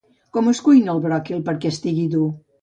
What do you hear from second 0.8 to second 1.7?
el bròquil per a